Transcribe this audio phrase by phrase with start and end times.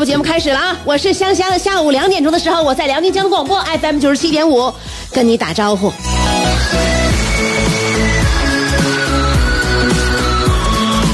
[0.00, 0.76] 娱乐香饽饽节目开始了啊！
[0.84, 4.72] 我是香香，下午两点钟的时候，我在辽宁交通广播 FM 九十七点五
[5.12, 5.92] 跟你打招呼。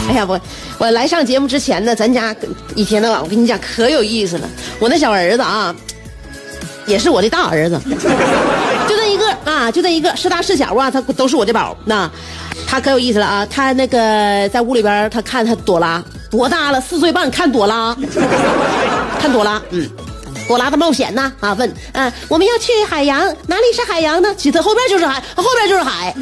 [0.08, 0.40] 哎呀，我
[0.78, 2.34] 我来上节目之前呢，咱家
[2.76, 4.48] 一天到晚我跟你讲可有意思了。
[4.78, 5.74] 我那小儿子啊，
[6.86, 7.80] 也是我的大儿子，
[8.88, 11.76] 就那一个啊，就那一个，是大是小啊，他都是我的宝。
[11.84, 12.08] 那
[12.68, 17.96] 他可有意思了啊，他那个在屋里边，他看他朵拉多大了，四岁半看朵拉，
[19.20, 19.88] 看朵拉，嗯。
[20.48, 21.32] 朵拉的冒险呢？
[21.40, 24.32] 啊，问，嗯、我们要去海洋，哪里是海洋呢？
[24.36, 26.14] 其实后边就是海，后边就是海。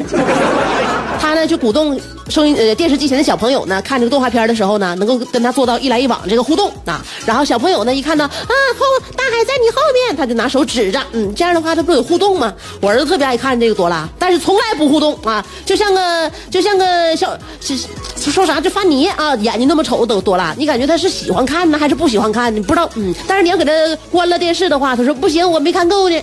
[1.21, 7.05] 他呢就鼓动收音呃电视机前的小朋友呢，看这个动画片的时候呢，能够跟他做到一来一往这个互动啊。
[7.27, 8.31] 然后小朋友呢一看到啊
[8.79, 12.53] 后大海在你后面，他就拿手指着，嗯，这样的话他不有互动吗？
[12.81, 22.55] 我儿子特别爱看这个朵拉，但是从来不互动啊，就像个就像个小是说啥就发泥啊，眼睛那么丑的朵拉，你感觉他是喜欢看呢还是不喜欢看？
[22.55, 23.73] 你不知道，嗯，但是你要给他
[24.11, 26.23] 关了电视的话，他说不行，我没看够呢。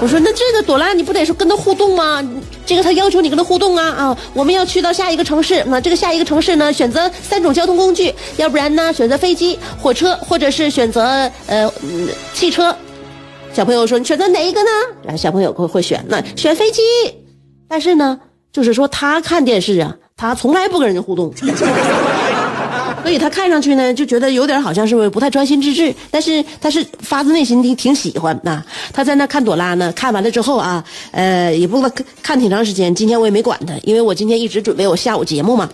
[0.00, 2.22] 我说那这个朵拉你不得说跟他互动吗？
[2.66, 4.18] 这个他要求你跟他互动啊啊！
[4.34, 11.72] 我们要去到下一个城市，那这个下一个城市呢，选择三种交通工具，要不然呢选择飞机、火车，或者是选择呃、
[12.34, 12.74] 汽车。
[13.52, 14.68] 小朋友说你选择哪一个呢？
[15.02, 16.82] 然后小朋友会会选那选飞机，
[17.66, 18.20] 但是呢，
[18.52, 21.32] 就是说他看电视啊，他从来不跟人家互动。
[23.06, 28.60] 所以他看上去呢，就觉得有点好像是不太专心致志，但是他是发自内心的挺喜欢呐、
[28.92, 31.80] 他在那看朵拉呢，看完了之后啊，呃，也不
[32.20, 32.92] 看挺长时间。
[32.92, 35.70] 今天我也没管他，因为我今天一直准备我下午节目嘛，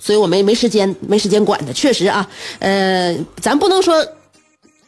[0.00, 1.72] 所以我没没时间没时间管他。
[1.72, 2.28] 确实啊，
[2.58, 4.04] 呃，咱不能说。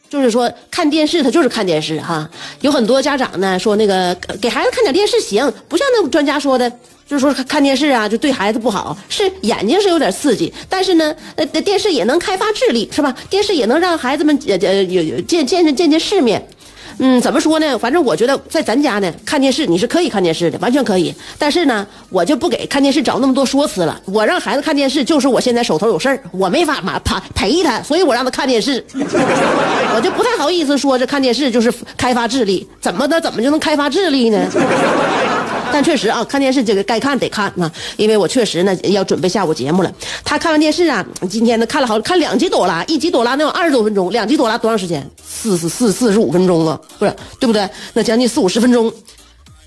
[0.09, 2.27] 就是说，看电视他就是看电视哈。
[2.61, 6.71] 有很多家长呢说，那个给孩子看点电视行，不像那专家说的，
[7.09, 8.95] 就是说看电视啊就对孩子不好。
[9.09, 13.15] 是眼睛是有点刺激，但是呢，呃，电视也能开发智力，是吧？
[13.31, 16.47] 电视也能让孩子们呃呃有有见见见见世面。
[17.01, 17.79] 嗯，怎么说呢？
[17.79, 21.15] 反正我觉得在咱家呢，看电视你是可以看电视的，完全可以。
[21.37, 23.99] 但是呢，我就不给看电视找那么多说辞了。
[24.05, 28.85] 我让孩子看电视，就是我现在手头有事儿，我没法嘛陪陪他，所以我让他看电视。
[29.95, 34.45] 我就不太好意思说这看电视就是开发智力，怎么的怎么就能开发智力呢？
[35.83, 39.91] 确实啊，看电视这个该看得看啊，因为我确实呢要准备下午节目了。
[40.23, 45.09] 他看完电视啊，今天呢看了好看两集朵拉，一集朵拉能有二十多分钟，两集朵拉多长时间？
[45.25, 47.69] 四四四四十五分钟啊，不是对不对？
[47.93, 48.91] 那将近四五十分钟。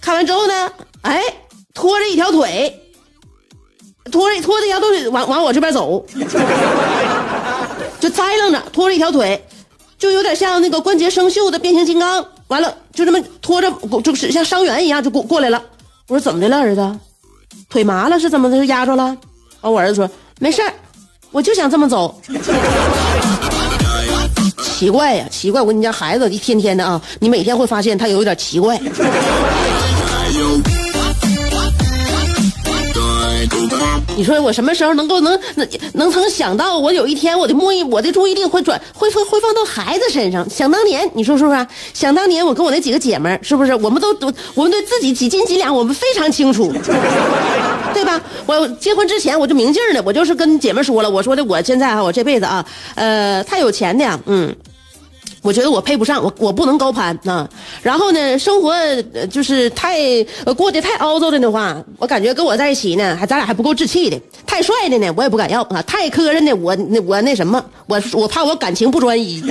[0.01, 1.23] 看完之后呢，哎，
[1.75, 2.81] 拖着一条腿，
[4.11, 6.05] 拖着拖着一条腿往往我这边走，
[8.01, 9.45] 就栽楞着拖着一条腿，
[9.99, 12.25] 就有点像那个关节生锈的变形金刚。
[12.49, 15.63] 完了，就这么拖着，就是像伤员一样就过过来了。
[16.09, 16.99] 我说怎么的了，儿子？
[17.69, 18.57] 腿麻了是怎么的？
[18.57, 19.17] 是压着了？
[19.61, 20.73] 完，我儿子说没事儿，
[21.31, 22.21] 我就想这么走。
[24.63, 25.61] 奇怪呀，奇怪！
[25.61, 28.77] 我跟你家，孩子一天天的啊，你每天会发现他有一点奇怪。
[34.15, 40.49] 你说我什么时候能够能能能曾想到，我有一天我的目我的注意力会转会会会放到孩子身上？
[40.49, 41.67] 想当年，你说是不是？
[41.95, 43.75] 想当年我跟我那几个姐们，是不是？
[43.77, 46.71] 我们都都我们对自己几斤几两，我们非常清楚，
[47.95, 48.21] 对吧？
[48.47, 54.55] 我结婚之前我就明镜的，我就是跟姐们说了，我说的我现在啊，我这辈子啊，呃，太有钱的，嗯。
[55.43, 57.49] 我觉得我配不上，我我不能高攀啊。
[57.83, 58.73] 然后呢，生活
[59.31, 60.23] 就是太
[60.57, 64.19] 过得太凹糟的的话，我感觉跟我在一起呢，还咱俩还不够志气的。
[64.47, 65.83] 太帅的呢，我也不敢要啊。
[65.83, 69.43] 太磕碜的，我那我那什么，我我怕我感情不专一，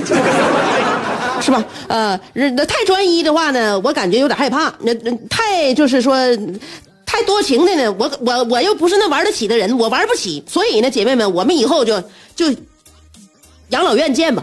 [1.41, 1.63] 是吧？
[1.87, 4.73] 呃，那太专一的话呢，我感觉有点害怕。
[4.79, 6.17] 那那太就是说。
[7.03, 10.41] 太多情的呢，我我我又不是那玩得起的人，我玩不起。
[10.47, 12.01] 所以呢，姐妹们，我们以后就
[12.37, 12.45] 就
[13.67, 14.41] 养老院见吧。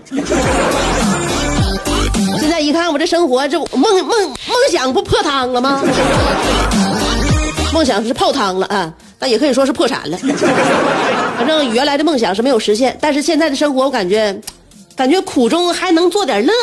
[2.49, 4.33] 现在一看我这生活，这梦梦梦
[4.73, 5.85] 想不破汤了吗？
[7.75, 10.17] 梦想是泡汤了啊，但也可以说是破产了。
[11.37, 14.35] 反正原来的梦想是没有实现，但是现在的生活我感觉，
[14.97, 16.55] 感觉苦中还能做点乐。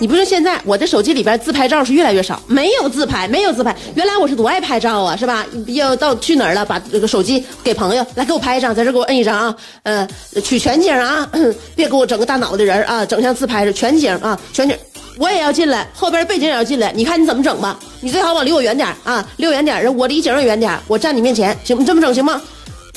[0.00, 3.76] 你不是现在我的手机里边自拍照是越来越少，没有自拍，没有自拍。
[3.94, 5.44] 原来我是多爱拍照啊，是吧？
[5.66, 10.08] 要到去哪儿了，把这个手机给朋友来给我拍一张，在这给我摁一张啊，呃，
[10.42, 11.28] 取全景啊，
[11.76, 14.74] 别给我整个大脑的人啊，整像自拍似的全景啊，全景。
[15.18, 17.78] 我也要进来，后边背景也要进来，你看你怎么整吧？
[18.00, 22.40] 你最好往离我远点啊，离我远点，我离景远点，我站你面前，行，你这么整行吗？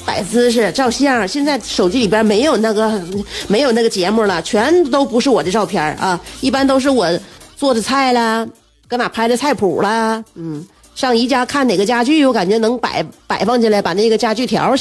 [0.05, 3.01] 摆姿势照相，现在手机里边没有那个
[3.47, 7.07] 没有那个节目了，全都不是我的照片啊，一般都是我
[7.55, 8.45] 做的菜啦，
[8.87, 14.75] 搁哪拍的菜谱啦，嗯，上宜家看哪个家具，我感觉能摆摆放进来，把那个家具条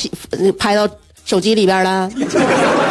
[0.59, 0.89] 拍到
[1.25, 2.11] 手机里边了，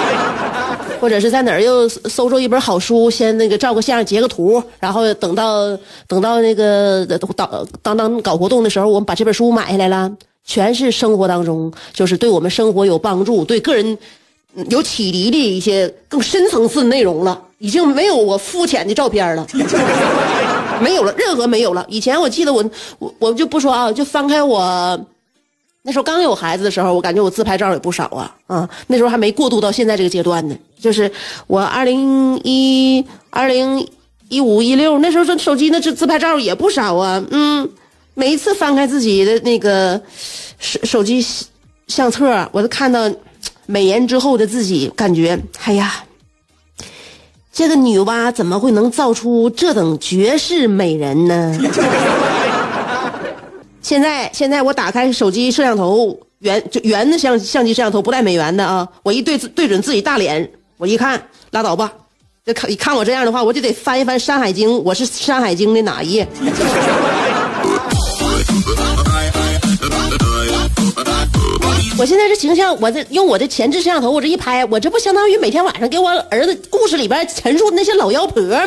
[1.01, 10.09] 或者是在哪又搜着一本好书，先那个照个相截个图，然后等到等到那个当当当搞活动的时候，我们把这本书买下来了。
[10.45, 13.97] 全是生活当中，就是对我们生活有帮助、对个人
[14.69, 17.41] 有启迪的一些更深层次的内容了。
[17.59, 19.45] 已经没有我肤浅的照片了，
[20.81, 21.85] 没有了，任何没有了。
[21.87, 22.67] 以前我记得我
[22.97, 24.99] 我我就不说啊，就翻开我
[25.83, 30.57] 那时候刚有孩子的时候，我感觉我自拍照也不少啊啊，那时候还没过渡到现在这个阶段呢。
[30.79, 31.11] 就是
[31.45, 33.87] 我二零一二零
[34.27, 37.69] 一五一六那时候这手机那自自拍照也不少啊，嗯。
[38.13, 39.99] 每一次翻开自己的那个
[40.59, 41.25] 手手机
[41.87, 43.09] 相册，我都看到
[43.65, 46.03] 美颜之后的自己，感觉哎呀，
[47.53, 51.57] 这个女娲怎么会能造出这等绝世美人呢？
[53.81, 58.87] 现在现在我打开手机摄像头，圆就圆的相相机摄像头，不带美颜的啊！
[59.03, 61.21] 我一对对准自己大脸，我一看，
[61.51, 61.91] 拉倒吧！
[62.45, 66.27] 这看看我这样的话，我就得翻一翻《山海经》，我是《山海经》的哪一页？
[71.97, 78.57] 我现在这形象，我这用我的前置摄像头，我这一拍，我这不相当于每天晚上给我儿子故事里边陈述那些老妖婆吗？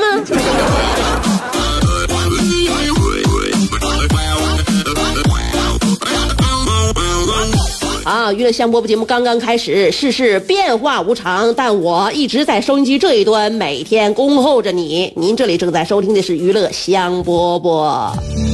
[8.04, 15.12] 啊，娱乐香饽饽节目刚刚开始，世事变化无常，但我一直在收音机这一端，每天恭候着你。
[15.16, 18.53] 您这里正在收听的是娱乐香饽饽。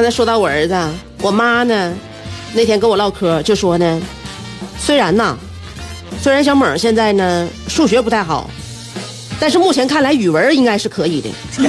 [0.00, 0.74] 刚才说到我儿子，
[1.20, 1.92] 我妈呢，
[2.54, 4.00] 那天跟我唠嗑就说呢，
[4.78, 5.36] 虽然呐，
[6.22, 8.48] 虽然小猛现在呢数学不太好，
[9.38, 11.28] 但是目前看来语文应该是可以的。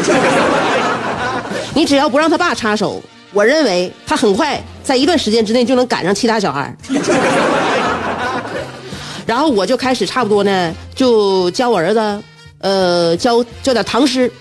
[1.75, 6.73] 你只要不让他爸插手，我认为他很快在一段时间之内就能赶上其他小孩。
[9.27, 12.23] 然后我就开始差不多呢，就教我儿子，
[12.59, 14.31] 呃，教教点唐诗，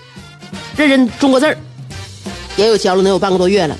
[0.77, 1.57] 认认中国字儿。
[2.57, 3.75] 也有教了能有半个多月了，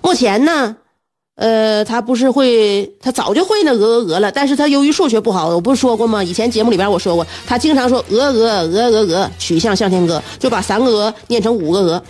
[0.00, 0.76] 目前呢，
[1.36, 6.22] 呃，他不是会，他早就会那鹅鹅鹅了，但是他由于数学不好，我不是说过吗？
[6.22, 12.02] 以前节目里边我说过，他经常说鹅鹅鹅鹅鹅，曲项向天歌，就把三个鹅念成五个鹅。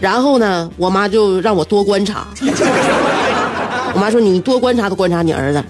[0.00, 2.26] 然后呢，我妈就让我多观察。
[3.94, 5.62] 我妈说你多观察多观察你儿子，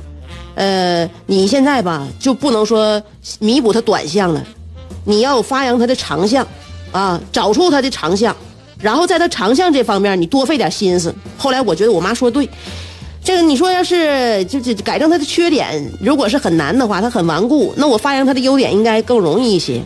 [0.54, 3.02] 呃，你现在吧就不能说
[3.40, 4.42] 弥补他短项了，
[5.04, 6.46] 你要发扬他的长项，
[6.92, 8.36] 啊，找出他的长项，
[8.80, 11.12] 然后在他长项这方面你多费点心思。
[11.36, 12.48] 后来我觉得我妈说对。
[13.24, 19.80] 这个你说要是就就改正他的缺点，如果是很难的话，他很顽固，那我发扬他的优点应该更容易一些。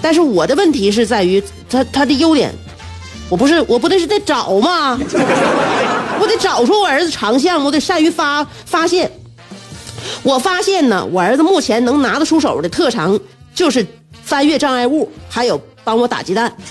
[0.00, 1.40] 但是我的问题是在于
[1.70, 2.52] 他他的优点，
[3.28, 4.98] 我不是我不得是在找吗？
[6.20, 9.08] 我得找出我儿子长项，我得善于发发现。
[10.24, 13.16] 我发现呢，我儿子目前能拿得出手的特长
[13.54, 13.86] 就是
[14.24, 16.52] 翻越障碍物，还有帮我打鸡蛋。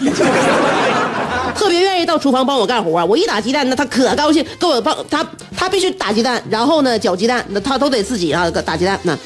[1.54, 5.26] 特别愿意到厨房帮我干活，我一打鸡蛋，那他可高兴，给我帮他，
[5.56, 9.18] 他必须打鸡蛋，然后呢搅鸡蛋，那他都得自己啊打鸡蛋，那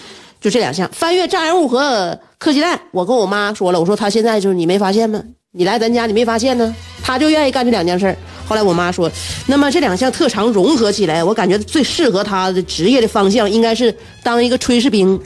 [0.42, 2.80] 就这两项，翻越障碍物和磕鸡蛋。
[2.92, 5.22] 我跟我妈说了，我说他现在就是你没发现吗？
[5.52, 6.76] 你来咱家你没发现呢？
[7.04, 8.14] 他就愿意干这两件事
[8.48, 9.10] 后来我妈说，
[9.46, 15.20] 那么这两项特长融合起来，我感觉最适合他的职业的方向应该是当一个炊事兵。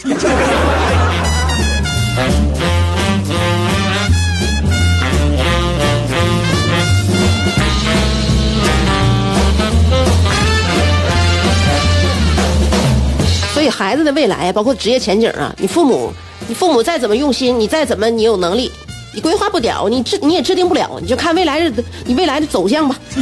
[13.69, 16.11] 孩子的未来，包括职业前景啊，你父母，
[16.47, 18.71] 你父母再怎么用心，你再怎么你有能力，
[19.13, 22.95] 你规划不了，你制你也制定不了，你就看未来的你未来的走向吧。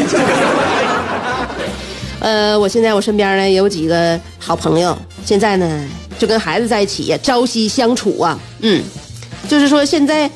[2.20, 5.86] 呃，我现在我身边呢有几个好朋友，现在呢
[6.18, 8.84] 就跟孩子在一起，朝夕相处啊，嗯，
[9.48, 10.30] 就是说现在，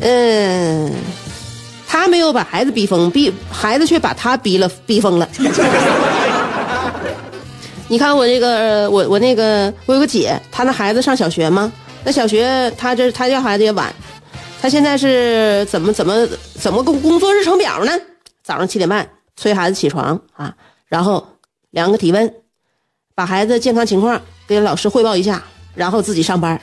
[0.00, 0.90] 嗯，
[1.86, 5.28] 他没有把孩子逼疯，逼孩子却把他逼了，逼疯了。
[7.90, 11.72] 你看我这个，我我那个，我有个姐，她那孩子上小学吗？
[12.04, 13.90] 那小学她这她家孩子也晚，
[14.60, 17.92] 她现在是怎么怎么怎么工工作日程表呢？
[18.44, 20.54] 早上七点半催孩子起床啊，
[20.86, 21.26] 然后
[21.70, 22.30] 量个体温，
[23.14, 25.42] 把孩子健康情况给老师汇报一下，
[25.74, 26.60] 然后自己上班。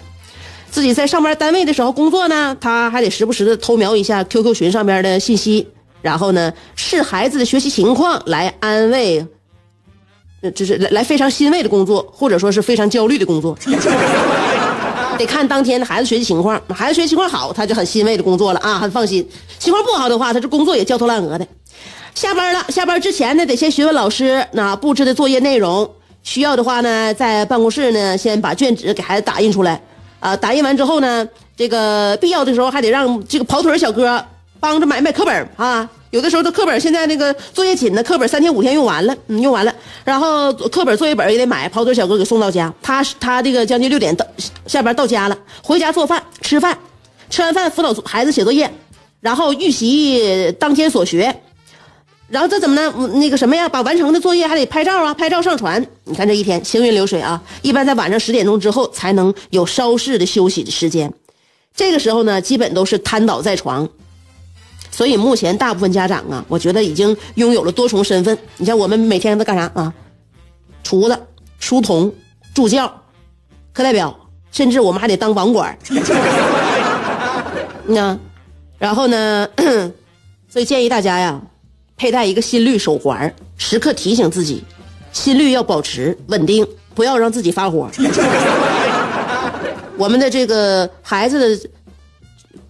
[0.70, 5.68] 自己在上班单位的时候工作呢，他还得时不时的偷瞄一下 QQ 群上边的信息，
[6.04, 9.26] 然后呢视孩子的学习情况来安慰。
[10.52, 13.58] 就是来来非常欣慰的工作，或者说是非常焦虑的工作，
[15.18, 16.62] 得看当天的孩子学习情况。
[16.74, 19.24] 孩子学习情况好，他就很欣慰的工作了啊，很放心；
[19.60, 21.48] 情况不好的话，他这工作也焦头烂额的。
[22.14, 25.90] 下班了，下班之前呢，得先询问老师那布置的作业内容，
[26.24, 29.82] 需要的话呢，在办公室呢，先把卷纸给孩子打印出来。
[30.22, 34.24] 啊，打印完之后呢，这个必要的时候还得让这个跑腿小哥
[34.60, 35.88] 帮着买买课本啊。
[36.16, 42.74] 有的时候，他课本现在那个作业紧呢，课本三天五天用完了，嗯，用完了，然后课本作业本也得买，跑腿小哥给送到家。
[42.82, 44.26] 他他这个将近六点到
[44.66, 46.78] 下班到家了，回家做饭吃饭，
[47.30, 48.74] 吃完饭辅导孩子写作业，
[49.20, 51.36] 然后预习当天所学，
[52.30, 53.10] 然后这怎么呢？
[53.16, 55.86] 那个什么呀，把完成的作业还得拍照啊，拍照上传。
[56.06, 61.14] 你看这一天行云流水啊，一般在晚上十点钟之后才能有稍事的休息的时间，
[61.76, 63.90] 这个时候呢，基本都是瘫倒在床。
[64.96, 68.38] 所以目前大部分家长啊，我觉得已经拥有了多重身份。
[68.56, 69.94] 你像我们每天都干啥啊？
[70.84, 71.20] 厨子、
[71.60, 72.10] 书童、
[72.54, 72.88] 助教、
[73.74, 74.18] 课代表，
[74.54, 75.78] 甚至我们还得当网管。
[77.88, 78.18] 那，
[78.78, 79.46] 然后呢？
[80.48, 81.42] 所以建议大家呀，
[81.98, 84.64] 佩戴一个心率手环，时刻提醒自己，
[85.12, 87.92] 心率要保持稳定，不要让自己发火。
[90.00, 91.70] 我们的这个孩子的。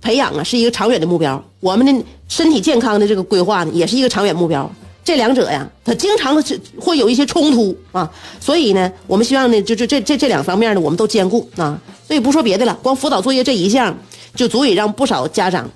[0.02, 4.70] 培养啊是一个长远的目标，我们的身体健康的这个规划呢也是一个长远目标。
[5.04, 6.44] 这两者呀，它经常的
[6.80, 11.80] 会有一些冲突啊，所以呢，我们希望呢，就就这这这两方面呢，我们都兼顾啊。
[12.08, 13.96] 所以不说别的了，光辅导作业这一项，
[14.34, 15.70] 就足以让不少家长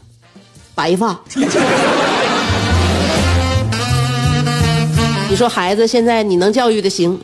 [0.73, 1.19] 白发。
[5.29, 7.19] 你说孩子现在你能教育的行？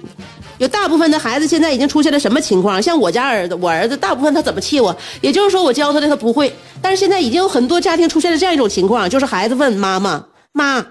[0.60, 2.80] 有大部分的孩子现在已经出现了什么情况？
[2.82, 4.96] 像我家儿子，我儿子大部分他怎么气我？
[5.22, 6.54] 也就是说我教他的他不会，
[6.86, 10.24] 但是现在已经有很多家庭出现了这样一种情况，就是孩子问妈妈
[10.54, 10.86] ：“妈，你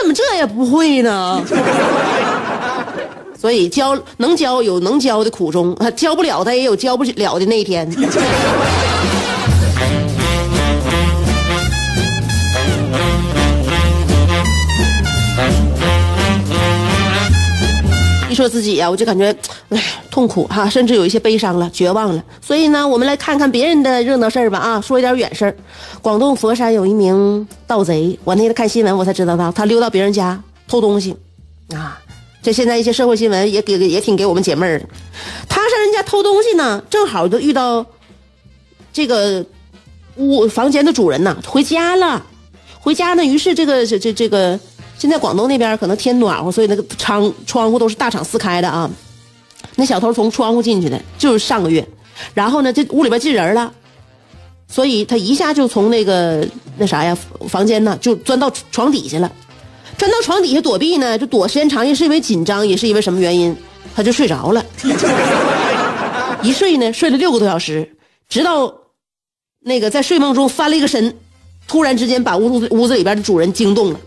[0.00, 1.40] 怎么这也不会呢？”
[3.38, 7.88] 所以教能教有能教的苦衷，教不了他也有教不了的那一天。
[18.32, 19.30] 一说自己呀，我就感觉，
[19.68, 22.24] 哎，痛苦哈，甚至有一些悲伤了，绝望了。
[22.40, 25.54] 所以呢，我们来看看别人的热闹事儿吧啊，说一点远事儿。
[26.00, 31.14] 广东佛山有一名盗贼，我那天看新闻，我才知道他他溜到别人家偷东西，
[31.74, 32.00] 啊，
[32.42, 34.86] 这现在一些社会新闻也给也挺给我们解闷儿的。
[35.46, 37.84] 他上人家偷东西呢，正好就遇到
[38.94, 39.44] 这个
[40.16, 42.24] 屋房间的主人呐回家了。
[42.80, 44.58] 回家呢，于是这个这这这个，
[45.02, 48.88] 现在广东那边可能天暖和，所以那个窗窗户都是大敞四开的啊。
[49.74, 51.84] 那小偷从窗户进去的，就是上个月，
[52.34, 53.72] 然后呢，这屋里边进人了，
[54.68, 56.46] 所以他一下就从那个
[56.78, 57.18] 那啥呀
[57.48, 59.28] 房间呢，就钻到床底下了。
[59.98, 63.56] 钻到床底下躲避呢，就躲时间长，也是因为紧张，也是因为什么原因，
[63.96, 64.64] 他就睡着了。
[66.44, 67.96] 一睡呢，睡了六个多小时，
[68.28, 68.72] 直到
[69.64, 71.12] 那个在睡梦中翻了一个身，
[71.66, 73.98] 突然之间把屋子屋子里边的主人惊动了。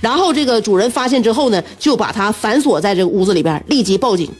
[0.00, 4.30] 然后这个主人发现之后呢，就把他反锁在这个屋子里边，立即报警。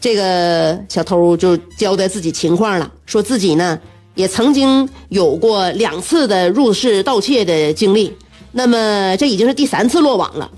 [0.00, 3.78] 这个小偷就交代自己情况了，说自己呢
[4.14, 8.14] 也曾经有过两次的入室盗窃的经历。
[8.52, 10.50] 那么这已经是第三次落网了，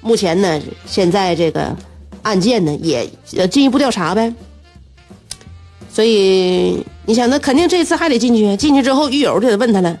[0.00, 1.74] 目前呢，现在这个
[2.22, 4.32] 案件呢也呃进一步调查呗。
[5.90, 8.56] 所以你想，那肯定这次还得进去。
[8.56, 9.98] 进去之后，狱友就得问他了：“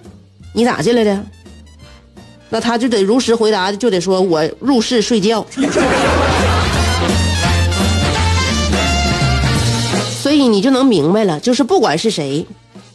[0.54, 1.22] 你咋进来的？”
[2.52, 5.44] 那他就得如实回答，就得说我入室睡觉。
[10.22, 12.46] 所以你就能明白了，就是不管是谁，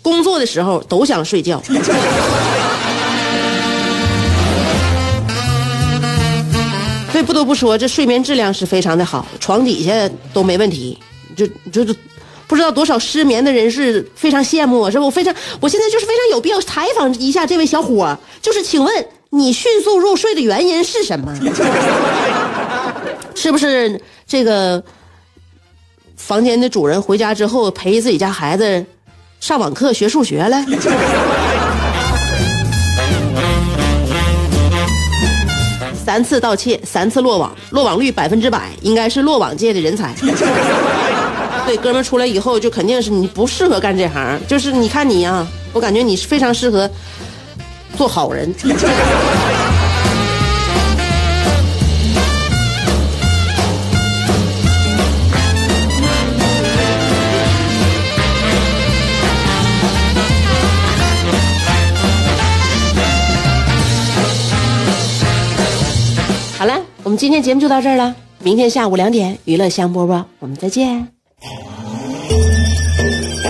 [0.03, 1.59] 工作的时候都想睡觉。
[7.11, 9.91] 所以不得不说，这睡眠质量是非常的好，床底下
[10.31, 10.95] 都没问题。
[11.35, 11.83] 就就
[12.45, 15.05] 不知道多少失眠的人士非常羡慕我，是不？
[15.05, 21.35] 我非常，我现在就是非常有必要采访一下这位小伙，就是请问你迅速入睡的原因是什么？
[23.35, 24.81] 是不是这个
[26.15, 28.83] 房间的主人回家之后陪自己家孩子
[29.39, 30.63] 上网课学数学了？
[36.05, 40.15] 三次盗窃，三次落网，落网率百分之百，应该是落网界的人才。
[41.65, 46.89] 对，哥们出来以后就肯定是你不适合干这行，就是你看你呀，我感觉你是非常适合
[47.97, 48.53] 做好人。
[66.59, 68.15] 好了，我们今天节目就到这儿了。
[68.39, 71.16] 明天下午两点，娱乐香饽饽，我们再见。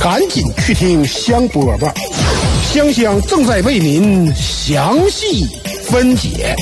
[0.00, 1.92] 赶紧去听香饽饽，
[2.72, 5.46] 香香正在为您详细
[5.84, 6.54] 分解。